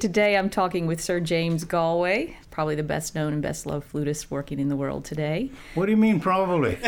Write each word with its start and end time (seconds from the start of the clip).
Today 0.00 0.36
I'm 0.36 0.48
talking 0.48 0.86
with 0.86 1.00
Sir 1.00 1.18
James 1.18 1.64
Galway, 1.64 2.36
probably 2.52 2.76
the 2.76 2.84
best 2.84 3.16
known 3.16 3.32
and 3.32 3.42
best 3.42 3.66
loved 3.66 3.84
flutist 3.84 4.30
working 4.30 4.60
in 4.60 4.68
the 4.68 4.76
world 4.76 5.04
today. 5.04 5.50
What 5.74 5.86
do 5.86 5.90
you 5.90 5.96
mean, 5.96 6.20
probably? 6.20 6.78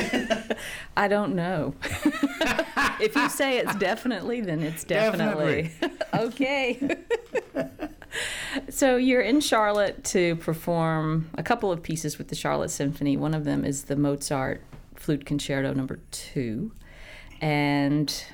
I 0.96 1.08
don't 1.08 1.34
know. 1.34 1.74
if 3.00 3.16
you 3.16 3.28
say 3.28 3.58
it's 3.58 3.74
definitely, 3.74 4.42
then 4.42 4.62
it's 4.62 4.84
definitely. 4.84 5.72
okay. 6.14 6.98
so 8.68 8.94
you're 8.94 9.22
in 9.22 9.40
Charlotte 9.40 10.04
to 10.04 10.36
perform 10.36 11.30
a 11.34 11.42
couple 11.42 11.72
of 11.72 11.82
pieces 11.82 12.16
with 12.16 12.28
the 12.28 12.36
Charlotte 12.36 12.70
Symphony. 12.70 13.16
One 13.16 13.34
of 13.34 13.42
them 13.44 13.64
is 13.64 13.86
the 13.86 13.96
Mozart 13.96 14.62
Flute 14.94 15.26
Concerto 15.26 15.74
Number 15.74 15.98
Two, 16.12 16.70
and 17.40 18.24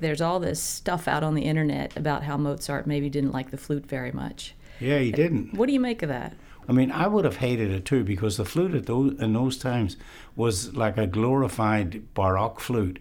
there's 0.00 0.20
all 0.20 0.40
this 0.40 0.60
stuff 0.60 1.06
out 1.08 1.22
on 1.22 1.34
the 1.34 1.42
internet 1.42 1.96
about 1.96 2.24
how 2.24 2.36
Mozart 2.36 2.86
maybe 2.86 3.08
didn't 3.08 3.32
like 3.32 3.50
the 3.50 3.56
flute 3.56 3.86
very 3.86 4.12
much. 4.12 4.54
Yeah, 4.80 4.98
he 4.98 5.12
didn't. 5.12 5.54
What 5.54 5.66
do 5.66 5.72
you 5.72 5.80
make 5.80 6.02
of 6.02 6.08
that? 6.08 6.34
I 6.68 6.72
mean, 6.72 6.90
I 6.90 7.06
would 7.06 7.24
have 7.24 7.36
hated 7.36 7.70
it 7.70 7.84
too 7.84 8.04
because 8.04 8.36
the 8.36 8.44
flute 8.44 8.74
at 8.74 8.86
those, 8.86 9.20
in 9.20 9.34
those 9.34 9.58
times 9.58 9.96
was 10.34 10.74
like 10.74 10.96
a 10.96 11.06
glorified 11.06 12.12
Baroque 12.14 12.60
flute. 12.60 13.00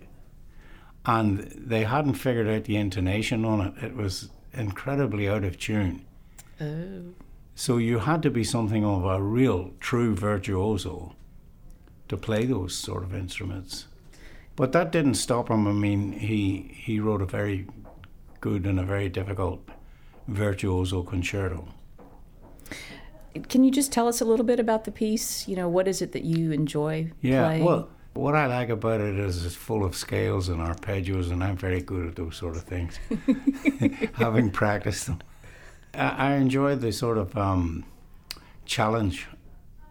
And 1.05 1.39
they 1.57 1.83
hadn't 1.83 2.15
figured 2.15 2.47
out 2.47 2.65
the 2.65 2.77
intonation 2.77 3.43
on 3.43 3.61
it. 3.61 3.83
It 3.83 3.95
was 3.95 4.29
incredibly 4.53 5.27
out 5.27 5.43
of 5.43 5.59
tune. 5.59 6.05
Oh. 6.61 7.13
So 7.55 7.77
you 7.77 7.99
had 7.99 8.21
to 8.23 8.31
be 8.31 8.43
something 8.43 8.85
of 8.85 9.05
a 9.05 9.21
real, 9.21 9.71
true 9.79 10.15
virtuoso 10.15 11.15
to 12.07 12.17
play 12.17 12.45
those 12.45 12.75
sort 12.75 13.03
of 13.03 13.13
instruments. 13.13 13.87
But 14.55 14.71
that 14.73 14.91
didn't 14.91 15.15
stop 15.15 15.49
him. 15.49 15.67
I 15.67 15.71
mean, 15.71 16.11
he 16.13 16.71
he 16.75 16.99
wrote 16.99 17.21
a 17.21 17.25
very 17.25 17.67
good 18.39 18.65
and 18.65 18.79
a 18.79 18.83
very 18.83 19.09
difficult 19.09 19.67
virtuoso 20.27 21.03
concerto. 21.03 21.67
Can 23.49 23.63
you 23.63 23.71
just 23.71 23.91
tell 23.91 24.07
us 24.07 24.21
a 24.21 24.25
little 24.25 24.45
bit 24.45 24.59
about 24.59 24.83
the 24.83 24.91
piece? 24.91 25.47
You 25.47 25.55
know, 25.55 25.67
what 25.67 25.87
is 25.87 26.01
it 26.01 26.11
that 26.11 26.23
you 26.23 26.51
enjoy 26.51 27.11
Yeah, 27.21 27.45
playing? 27.47 27.65
well, 27.65 27.89
what 28.13 28.35
I 28.35 28.45
like 28.45 28.69
about 28.69 29.01
it 29.01 29.17
is 29.17 29.43
it's 29.43 29.55
full 29.55 29.83
of 29.83 29.95
scales 29.95 30.49
and 30.49 30.59
arpeggios, 30.59 31.31
and 31.31 31.43
I'm 31.43 31.57
very 31.57 31.81
good 31.81 32.05
at 32.07 32.15
those 32.15 32.35
sort 32.35 32.55
of 32.55 32.63
things, 32.63 32.99
having 34.13 34.51
practiced 34.51 35.07
them. 35.07 35.19
I, 35.95 36.09
I 36.09 36.33
enjoy 36.35 36.75
the 36.75 36.91
sort 36.91 37.17
of 37.17 37.35
um, 37.35 37.85
challenge 38.65 39.27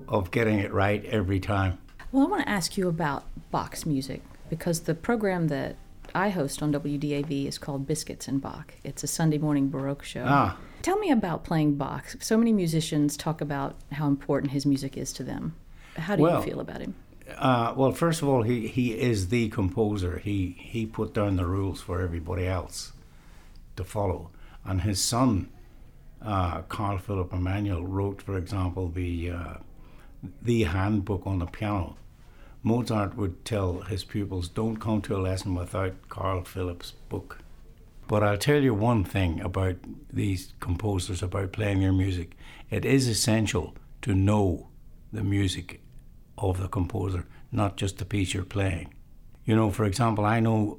of 0.07 0.31
getting 0.31 0.61
it 0.61 0.73
right 0.73 1.05
every 1.07 1.41
time. 1.41 1.79
Well, 2.13 2.27
I 2.27 2.31
want 2.31 2.43
to 2.45 2.49
ask 2.49 2.77
you 2.77 2.89
about 2.89 3.25
Bach's 3.51 3.87
music 3.87 4.23
because 4.53 4.81
the 4.81 4.95
program 4.95 5.49
that 5.49 5.77
I 6.15 6.29
host 6.29 6.63
on 6.63 6.75
WDAV 6.75 7.49
is 7.49 7.57
called 7.57 7.87
Biscuits 7.87 8.29
and 8.29 8.39
Bach. 8.39 8.75
It's 8.85 9.03
a 9.03 9.07
Sunday 9.07 9.39
morning 9.39 9.71
Baroque 9.71 10.03
show. 10.05 10.27
Ah. 10.29 10.59
Tell 10.83 10.99
me 10.99 11.11
about 11.11 11.43
playing 11.43 11.77
Bach. 11.77 12.05
So 12.21 12.37
many 12.37 12.53
musicians 12.53 13.17
talk 13.17 13.41
about 13.41 13.77
how 13.93 14.07
important 14.09 14.53
his 14.53 14.67
music 14.67 14.99
is 14.99 15.11
to 15.15 15.25
them. 15.25 15.55
How 15.97 16.17
do 16.17 16.23
Well, 16.25 16.37
you 16.37 16.45
feel 16.45 16.61
about 16.61 16.83
him? 16.83 16.95
Uh, 17.39 17.73
well, 17.75 17.93
first 17.93 18.21
of 18.21 18.29
all, 18.29 18.43
he, 18.43 18.69
he 18.69 18.93
is 18.93 19.29
the 19.29 19.49
composer. 19.49 20.19
He 20.19 20.55
he 20.59 20.85
put 20.85 21.15
down 21.15 21.37
the 21.37 21.47
rules 21.47 21.81
for 21.81 22.03
everybody 22.03 22.47
else 22.47 22.93
to 23.77 23.85
follow. 23.85 24.33
And 24.67 24.83
his 24.83 25.01
son, 25.03 25.49
uh, 26.21 26.61
Carl 26.69 26.99
Philipp 26.99 27.33
Emanuel, 27.33 27.87
wrote, 27.87 28.21
for 28.21 28.37
example, 28.37 28.91
the 28.91 29.31
uh, 29.31 29.55
the 30.43 30.65
handbook 30.65 31.27
on 31.27 31.39
the 31.39 31.47
piano. 31.47 31.97
Mozart 32.63 33.17
would 33.17 33.45
tell 33.45 33.81
his 33.83 34.05
pupils, 34.05 34.49
"Don't 34.49 34.77
come 34.77 35.03
to 35.03 35.17
a 35.17 35.19
lesson 35.19 35.55
without 35.55 36.09
Carl 36.09 36.45
Philipp's 36.45 36.93
book." 37.09 37.39
But 38.09 38.23
I'll 38.23 38.39
tell 38.39 38.63
you 38.63 38.75
one 38.75 39.05
thing 39.05 39.41
about 39.41 39.77
these 40.13 40.55
composers 40.61 41.23
about 41.23 41.53
playing 41.53 41.81
their 41.81 41.93
music. 41.93 42.37
It 42.71 42.85
is 42.85 43.09
essential 43.09 43.75
to 44.03 44.15
know 44.15 44.69
the 45.13 45.25
music 45.25 45.81
of 46.37 46.59
the 46.59 46.69
composer, 46.69 47.27
not 47.51 47.77
just 47.77 47.99
the 47.99 48.05
piece 48.05 48.35
you're 48.35 48.45
playing. 48.45 48.93
You 49.45 49.57
know, 49.57 49.71
for 49.71 49.85
example, 49.85 50.25
I 50.25 50.41
know 50.41 50.79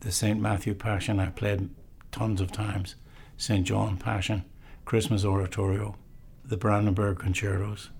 the 0.00 0.12
St. 0.12 0.40
Matthew 0.40 0.74
Passion, 0.74 1.20
I've 1.20 1.36
played 1.36 1.70
tons 2.10 2.40
of 2.40 2.52
times, 2.52 2.94
St. 3.36 3.66
John 3.66 3.96
Passion, 3.96 4.44
Christmas 4.84 5.24
Oratorio, 5.24 5.96
the 6.44 6.56
Brandenburg 6.56 7.18
Concertos. 7.18 7.90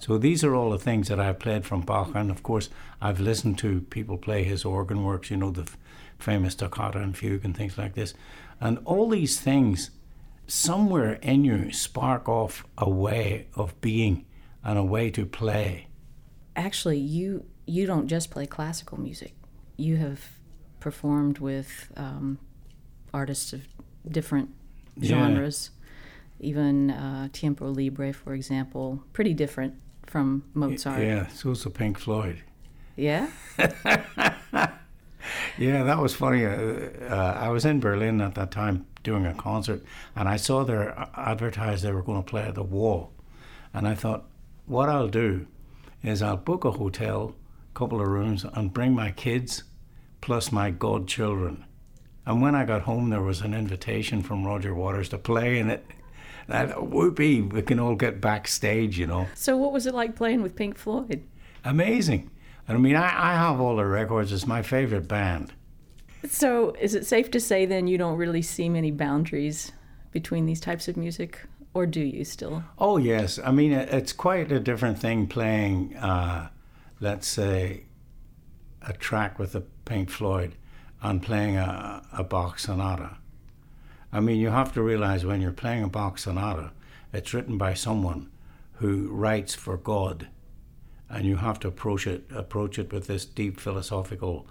So 0.00 0.16
these 0.18 0.44
are 0.44 0.54
all 0.54 0.70
the 0.70 0.78
things 0.78 1.08
that 1.08 1.18
I've 1.20 1.38
played 1.38 1.64
from 1.64 1.80
Bach, 1.82 2.12
and 2.14 2.30
of 2.30 2.42
course, 2.42 2.68
I've 3.00 3.20
listened 3.20 3.58
to 3.58 3.80
people 3.82 4.16
play 4.16 4.44
his 4.44 4.64
organ 4.64 5.02
works, 5.04 5.30
you 5.30 5.36
know, 5.36 5.50
the 5.50 5.62
f- 5.62 5.76
famous 6.18 6.54
toccata 6.54 6.98
and 7.00 7.16
fugue 7.16 7.44
and 7.44 7.56
things 7.56 7.76
like 7.76 7.94
this. 7.94 8.14
And 8.60 8.78
all 8.84 9.08
these 9.08 9.40
things, 9.40 9.90
somewhere 10.46 11.14
in 11.14 11.44
you, 11.44 11.72
spark 11.72 12.28
off 12.28 12.64
a 12.76 12.88
way 12.88 13.48
of 13.54 13.78
being 13.80 14.24
and 14.64 14.78
a 14.78 14.84
way 14.84 15.10
to 15.10 15.26
play. 15.26 15.88
Actually, 16.56 16.98
you 16.98 17.44
you 17.66 17.86
don't 17.86 18.08
just 18.08 18.30
play 18.30 18.46
classical 18.46 18.98
music. 18.98 19.34
You 19.76 19.96
have 19.96 20.20
performed 20.80 21.38
with 21.38 21.92
um, 21.96 22.38
artists 23.12 23.52
of 23.52 23.62
different 24.10 24.48
Yeah. 24.96 25.08
genres. 25.10 25.70
Even 26.40 26.90
uh, 26.90 27.28
Tiempo 27.32 27.68
Libre, 27.68 28.12
for 28.12 28.32
example, 28.32 29.02
pretty 29.12 29.34
different 29.34 29.74
from 30.08 30.44
Mozart. 30.54 31.02
Yeah, 31.02 31.26
so 31.28 31.52
it's 31.52 31.66
a 31.66 31.70
Pink 31.70 31.98
Floyd. 31.98 32.42
Yeah? 32.96 33.28
Yeah, 35.58 35.82
that 35.82 35.98
was 35.98 36.14
funny. 36.14 36.46
Uh, 36.46 36.88
uh, 37.10 37.36
I 37.36 37.48
was 37.48 37.64
in 37.64 37.80
Berlin 37.80 38.20
at 38.20 38.36
that 38.36 38.52
time 38.52 38.86
doing 39.02 39.26
a 39.26 39.34
concert, 39.34 39.82
and 40.14 40.28
I 40.28 40.36
saw 40.36 40.64
their 40.64 40.96
advertised 41.16 41.82
they 41.82 41.92
were 41.92 42.02
going 42.02 42.22
to 42.22 42.30
play 42.30 42.42
at 42.42 42.54
the 42.54 42.62
Wall, 42.62 43.12
and 43.74 43.86
I 43.88 43.94
thought, 43.94 44.24
what 44.66 44.88
I'll 44.88 45.08
do 45.08 45.46
is 46.02 46.22
I'll 46.22 46.36
book 46.36 46.64
a 46.64 46.70
hotel, 46.70 47.34
couple 47.74 48.00
of 48.00 48.06
rooms, 48.06 48.44
and 48.54 48.72
bring 48.72 48.94
my 48.94 49.10
kids, 49.10 49.64
plus 50.20 50.52
my 50.52 50.70
godchildren. 50.70 51.64
And 52.24 52.40
when 52.40 52.54
I 52.54 52.64
got 52.64 52.82
home, 52.82 53.10
there 53.10 53.22
was 53.22 53.40
an 53.40 53.54
invitation 53.54 54.22
from 54.22 54.46
Roger 54.46 54.74
Waters 54.74 55.08
to 55.08 55.18
play 55.18 55.58
in 55.58 55.70
it. 55.70 55.84
Thought, 56.48 56.88
whoopee, 56.88 57.42
we 57.42 57.62
can 57.62 57.78
all 57.78 57.94
get 57.94 58.20
backstage, 58.20 58.98
you 58.98 59.06
know. 59.06 59.26
So, 59.34 59.56
what 59.56 59.72
was 59.72 59.86
it 59.86 59.94
like 59.94 60.16
playing 60.16 60.42
with 60.42 60.56
Pink 60.56 60.78
Floyd? 60.78 61.22
Amazing. 61.64 62.30
I 62.66 62.76
mean, 62.76 62.96
I, 62.96 63.32
I 63.32 63.34
have 63.34 63.60
all 63.60 63.76
the 63.76 63.84
records. 63.84 64.32
It's 64.32 64.46
my 64.46 64.62
favorite 64.62 65.08
band. 65.08 65.52
So, 66.26 66.74
is 66.80 66.94
it 66.94 67.06
safe 67.06 67.30
to 67.32 67.40
say 67.40 67.66
then 67.66 67.86
you 67.86 67.98
don't 67.98 68.16
really 68.16 68.42
see 68.42 68.68
many 68.68 68.90
boundaries 68.90 69.72
between 70.10 70.46
these 70.46 70.60
types 70.60 70.88
of 70.88 70.96
music, 70.96 71.40
or 71.74 71.86
do 71.86 72.00
you 72.00 72.24
still? 72.24 72.64
Oh 72.78 72.96
yes, 72.96 73.38
I 73.44 73.52
mean 73.52 73.72
it's 73.72 74.12
quite 74.12 74.50
a 74.50 74.60
different 74.60 74.98
thing 74.98 75.26
playing, 75.26 75.96
uh, 75.96 76.48
let's 77.00 77.26
say, 77.26 77.84
a 78.82 78.92
track 78.92 79.38
with 79.38 79.52
the 79.52 79.60
Pink 79.84 80.10
Floyd, 80.10 80.54
and 81.02 81.22
playing 81.22 81.56
a, 81.56 82.02
a 82.12 82.24
Bach 82.24 82.58
sonata. 82.58 83.18
I 84.12 84.20
mean, 84.20 84.38
you 84.38 84.50
have 84.50 84.72
to 84.74 84.82
realize 84.82 85.24
when 85.24 85.40
you're 85.40 85.52
playing 85.52 85.84
a 85.84 85.88
Bach 85.88 86.18
sonata, 86.18 86.72
it's 87.12 87.34
written 87.34 87.58
by 87.58 87.74
someone 87.74 88.30
who 88.74 89.08
writes 89.08 89.54
for 89.54 89.76
God, 89.76 90.28
and 91.10 91.24
you 91.24 91.36
have 91.36 91.58
to 91.60 91.68
approach 91.68 92.06
it 92.06 92.24
approach 92.34 92.78
it 92.78 92.92
with 92.92 93.06
this 93.06 93.24
deep 93.24 93.58
philosophical 93.60 94.46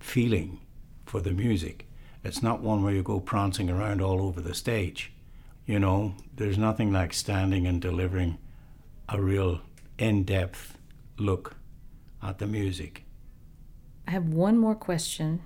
feeling 0.00 0.60
for 1.04 1.20
the 1.20 1.32
music. 1.32 1.86
It's 2.24 2.42
not 2.42 2.60
one 2.60 2.82
where 2.82 2.92
you 2.92 3.02
go 3.02 3.20
prancing 3.20 3.70
around 3.70 4.00
all 4.00 4.20
over 4.20 4.40
the 4.40 4.54
stage. 4.54 5.12
You 5.64 5.78
know, 5.78 6.14
there's 6.34 6.58
nothing 6.58 6.92
like 6.92 7.12
standing 7.12 7.66
and 7.66 7.80
delivering 7.80 8.38
a 9.08 9.20
real 9.20 9.60
in 9.98 10.24
depth 10.24 10.78
look 11.18 11.54
at 12.22 12.38
the 12.38 12.46
music. 12.46 13.04
I 14.06 14.12
have 14.12 14.28
one 14.28 14.58
more 14.58 14.74
question. 14.74 15.40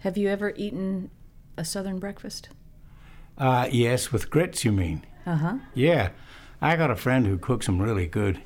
Have 0.00 0.16
you 0.16 0.28
ever 0.28 0.52
eaten 0.56 1.10
a 1.58 1.64
Southern 1.64 1.98
breakfast? 1.98 2.48
Uh, 3.36 3.68
yes, 3.70 4.10
with 4.12 4.30
grits, 4.30 4.64
you 4.64 4.72
mean? 4.72 5.04
Uh 5.26 5.36
huh. 5.36 5.58
Yeah. 5.74 6.10
I 6.60 6.76
got 6.76 6.90
a 6.90 6.96
friend 6.96 7.26
who 7.26 7.38
cooks 7.38 7.66
them 7.66 7.80
really 7.80 8.06
good. 8.06 8.40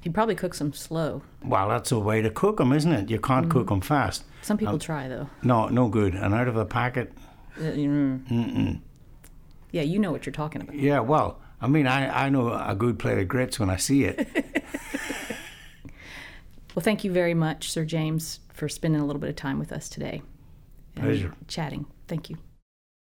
He 0.00 0.10
probably 0.10 0.34
cooks 0.34 0.58
them 0.58 0.72
slow. 0.72 1.22
Well, 1.44 1.68
that's 1.68 1.92
a 1.92 1.98
way 1.98 2.22
to 2.22 2.30
cook 2.30 2.56
them, 2.56 2.72
isn't 2.72 2.92
it? 2.92 3.10
You 3.10 3.20
can't 3.20 3.48
cook 3.48 3.60
'em 3.60 3.66
cook 3.66 3.68
them 3.68 3.80
fast. 3.82 4.24
Some 4.42 4.58
people 4.58 4.74
Um, 4.74 4.80
try 4.80 5.06
though. 5.08 5.28
No, 5.42 5.68
no 5.68 5.88
good. 5.88 6.14
And 6.14 6.34
out 6.34 6.48
of 6.48 6.54
the 6.54 6.64
packet, 6.64 7.12
Uh, 7.56 7.60
mm. 7.62 8.26
mm-mm. 8.28 8.80
Yeah, 9.70 9.82
you 9.82 9.98
know 9.98 10.10
what 10.10 10.26
you're 10.26 10.32
talking 10.32 10.60
about. 10.62 10.74
Yeah, 10.74 11.00
well, 11.00 11.38
I 11.60 11.68
mean, 11.68 11.86
I, 11.86 12.26
I 12.26 12.28
know 12.30 12.48
a 12.52 12.74
good 12.74 12.98
plate 12.98 13.18
of 13.18 13.28
grits 13.28 13.60
when 13.60 13.70
I 13.70 13.76
see 13.76 14.04
it. 14.04 14.26
Well, 16.74 16.82
thank 16.82 17.04
you 17.04 17.12
very 17.12 17.34
much, 17.34 17.70
Sir 17.70 17.84
James, 17.84 18.40
for 18.54 18.66
spending 18.66 19.02
a 19.02 19.04
little 19.04 19.20
bit 19.20 19.28
of 19.28 19.36
time 19.36 19.58
with 19.58 19.72
us 19.72 19.90
today. 19.90 20.22
Pleasure. 20.94 21.34
Chatting. 21.46 21.84
Thank 22.08 22.30
you. 22.30 22.38